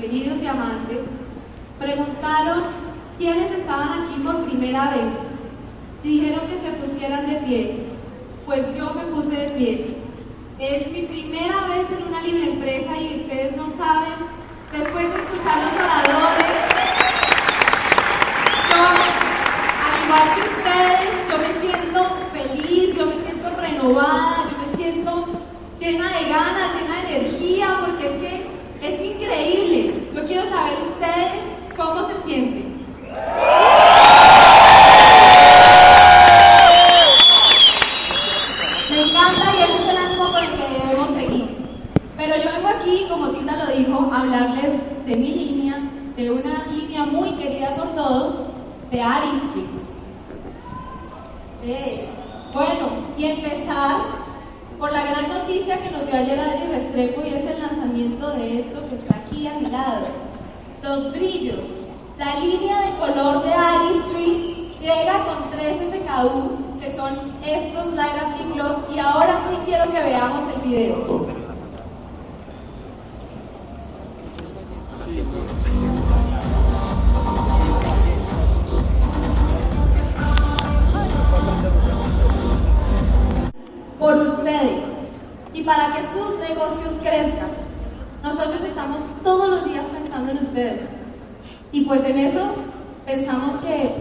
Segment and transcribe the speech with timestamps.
[0.00, 1.00] queridos diamantes,
[1.78, 2.62] preguntaron
[3.18, 5.30] quiénes estaban aquí por primera vez
[6.02, 7.84] dijeron que se pusieran de pie.
[8.46, 9.96] Pues yo me puse de pie.
[10.58, 14.14] Es mi primera vez en una libre empresa y ustedes no saben,
[14.72, 16.44] después de escuchar los oradores,
[18.70, 18.82] yo,
[19.86, 22.00] al igual que ustedes, yo me siento
[22.32, 25.28] feliz, yo me siento renovada, yo me siento
[25.78, 28.50] llena de ganas, llena de energía, porque es que
[28.82, 30.08] es increíble.
[30.14, 31.42] Yo quiero saber ustedes
[31.76, 32.80] cómo se sienten.
[38.90, 41.56] Me encanta y ese es el ánimo con el que debemos seguir.
[42.16, 44.74] Pero yo vengo aquí, como Tita lo dijo, hablarles
[45.06, 45.80] de mi línea,
[46.16, 48.36] de una línea muy querida por todos,
[48.90, 49.66] de Aristry.
[51.62, 52.08] Eh,
[52.52, 53.96] bueno, y empezar
[54.78, 58.60] por la gran noticia que nos dio ayer Adri Restrepo y es el lanzamiento de
[58.60, 60.06] esto que está aquí a mi lado.
[60.82, 61.70] Los brillos,
[62.18, 68.54] la línea de color de Aristry llega con 13 SKUs, que son estos Light Up
[68.54, 71.29] Gloss, y ahora sí quiero que veamos el video.
[86.12, 87.50] Sus negocios crezcan.
[88.22, 90.88] Nosotros estamos todos los días pensando en ustedes.
[91.72, 92.54] Y pues en eso
[93.06, 93.94] pensamos que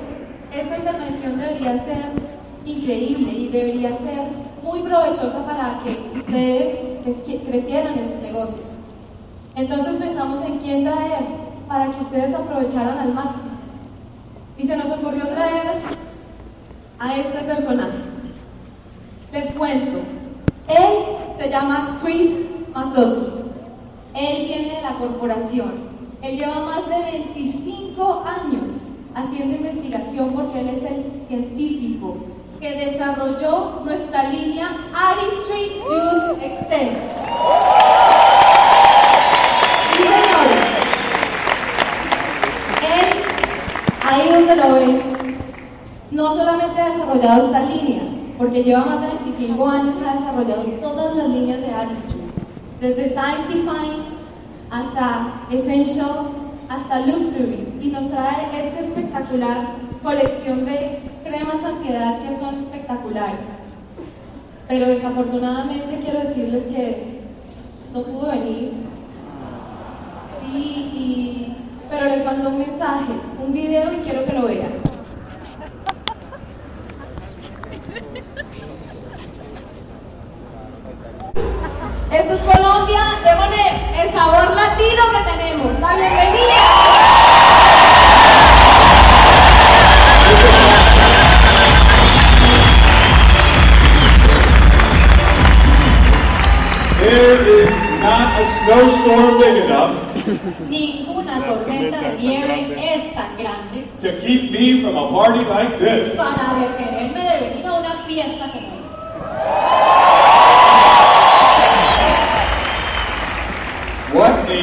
[0.52, 2.06] esta intervención debería ser
[2.66, 4.24] increíble y debería ser
[4.64, 8.66] muy provechosa para que ustedes crecieran en sus negocios.
[9.56, 11.26] Entonces pensamos en quién traer
[11.68, 13.52] para que ustedes aprovecharan al máximo.
[14.58, 15.78] Y se nos ocurrió traer
[17.00, 17.98] a este personaje.
[19.32, 20.00] Les cuento.
[20.68, 20.99] Él
[21.40, 22.32] se llama Chris
[22.74, 23.32] Mazzotti.
[24.14, 25.90] Él viene de la corporación.
[26.22, 28.76] Él lleva más de 25 años
[29.16, 32.18] haciendo investigación porque él es el científico
[32.60, 36.98] que desarrolló nuestra línea Artistry Dude Extend.
[39.94, 40.66] Sí, señores.
[42.84, 43.24] Él,
[44.06, 45.38] ahí donde lo ven,
[46.12, 48.09] no solamente ha desarrollado esta línea,
[48.40, 52.22] porque lleva más de 25 años ha desarrollado todas las líneas de Artistry,
[52.80, 54.06] desde Time Defined
[54.72, 56.28] hasta Essentials
[56.70, 63.42] hasta Luxury, y nos trae esta espectacular colección de cremas antiedad que son espectaculares.
[64.70, 67.20] Pero desafortunadamente quiero decirles que
[67.94, 68.72] no pudo venir.
[70.46, 71.56] Sí,
[71.90, 73.14] pero les mando un mensaje,
[73.46, 74.89] un video y quiero que lo vean.
[84.80, 85.80] Latino que tenemos.
[85.80, 86.56] La bienvenida.
[97.00, 99.96] There is not a snowstorm big enough
[100.70, 106.16] Ninguna tormenta de nieve es tan grande to keep me from a party like this.
[106.16, 109.59] para detenerme de venir a una fiesta como esta.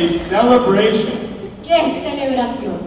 [0.07, 1.19] A celebration!
[1.65, 2.79] ¡Qué celebración!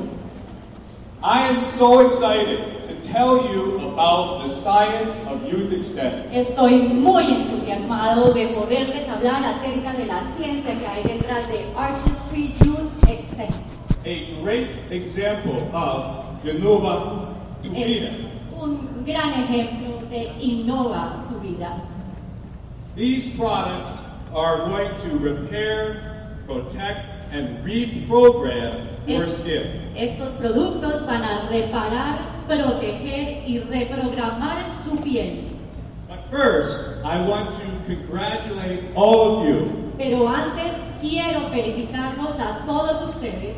[1.22, 6.32] I am so excited to tell you about the science of youth extend.
[6.32, 12.56] Estoy muy entusiasmado de poderles hablar acerca de la ciencia que hay detrás de Artistry
[12.64, 13.54] Youth Extend.
[14.06, 18.12] A great example of Genova tu vida.
[18.58, 21.82] un gran ejemplo de innova tu vida.
[22.96, 23.92] These products
[24.34, 26.09] are going to repair,
[26.50, 29.94] protect, and reprogram your skin.
[29.96, 35.46] Estos productos van a reparar, proteger y reprogramar su piel.
[36.08, 43.16] But first, I want to congratulate all of you Pero antes quiero felicitarlos a todos
[43.16, 43.58] ustedes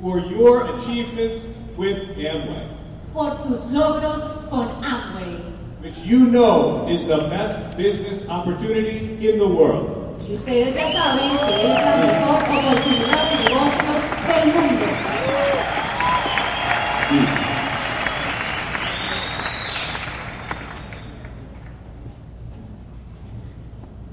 [0.00, 1.44] for your achievements
[1.76, 2.68] with Amway,
[3.12, 5.40] por sus logros con Amway.
[5.82, 10.03] which you know is the best business opportunity in the world.
[10.26, 14.86] Y ustedes ya saben que es la mejor oportunidad de negocios del mundo.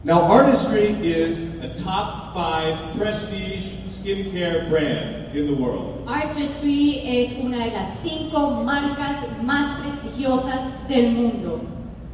[0.03, 6.05] Now, Artistry is a top five prestige skincare brand in the world.
[6.07, 10.59] Artistry es una de las cinco marcas más prestigiosas
[10.89, 11.61] del mundo.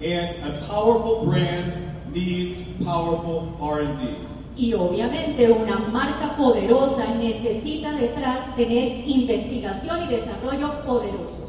[0.01, 1.88] And a powerful brand
[2.18, 4.18] needs powerful R&D.
[4.56, 11.48] Y obviamente una marca poderosa necesita detrás tener investigación y desarrollo poderosos.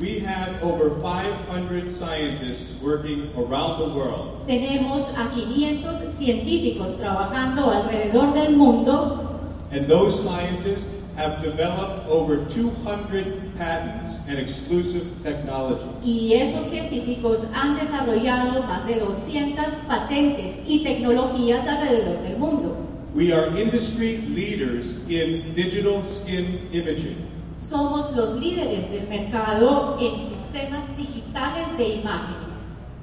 [0.00, 4.46] We have over 500 scientists working around the world.
[4.46, 9.28] Tenemos a 500 científicos trabajando alrededor del mundo
[9.70, 15.90] And those scientists have developed over 200 patents and exclusive technology.
[16.04, 22.76] y esos científicos han desarrollado más de 200 patentes y tecnologías alrededor del mundo.
[23.16, 27.16] We are industry leaders in digital skin imaging.
[27.56, 32.44] Somos los líderes del mercado en sistemas digitales de imágenes.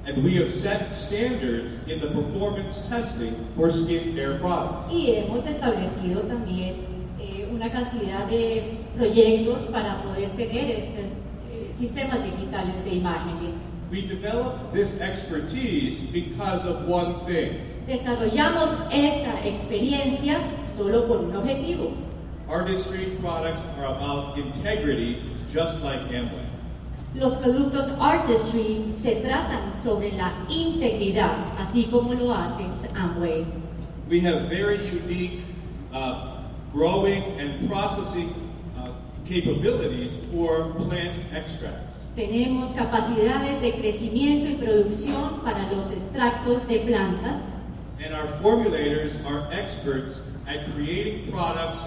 [0.06, 4.90] And we have set standards in the performance testing for skincare products.
[4.90, 6.95] Y hemos establecido también
[7.66, 11.18] una cantidad de proyectos para poder tener estos
[11.52, 13.54] eh, sistemas digitales de imágenes.
[13.90, 17.60] We developed this expertise because of one thing.
[17.86, 20.38] Desarrollamos esta experiencia
[20.76, 21.92] solo por un objetivo.
[22.48, 26.46] Artistry products are about integrity, just like Amway.
[27.14, 32.64] Los productos Artistry se tratan sobre la integridad, así como lo hace
[32.94, 33.44] Amway.
[34.08, 35.44] We have very unique
[35.92, 36.35] uh,
[36.72, 38.34] growing and processing
[38.78, 38.90] uh,
[39.26, 41.96] capabilities for plant extracts.
[42.16, 47.58] Tenemos capacidades de crecimiento y producción para los extractos de plantas
[48.02, 51.78] And our formulators are experts at creating products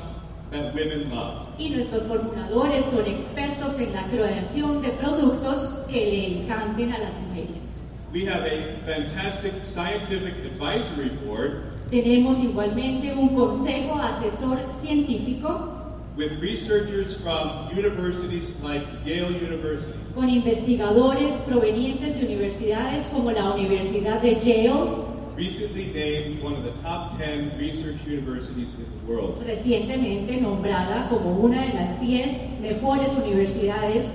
[0.52, 1.48] that women love.
[1.60, 7.14] y nuestros formuladores son expertos en la creación de productos que le encanten a las
[7.28, 7.80] mujeres.
[8.12, 15.76] We have a fantastic scientific advisory board Tenemos igualmente un consejo asesor científico
[16.16, 24.22] with researchers from universities like Yale University, con investigadores provenientes de universidades como la Universidad
[24.22, 25.06] de Yale,
[25.36, 29.42] recently named one of the top 10 research universities in the world.
[29.46, 34.06] recientemente nombrada como una de las 10 mejores universidades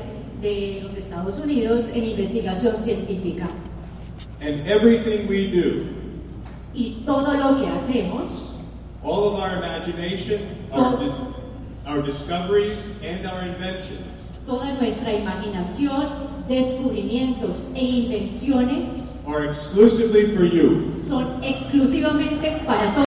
[0.43, 3.49] de los Estados Unidos en investigación científica.
[4.43, 5.87] And everything we do,
[6.75, 8.51] Y todo lo que hacemos,
[9.03, 10.41] all of our imagination,
[10.73, 11.13] our, dis-
[11.87, 14.01] our discoveries, and our inventions
[14.47, 20.93] toda nuestra imaginación, descubrimientos e invenciones are exclusively for you.
[21.09, 23.03] son exclusivamente para todos.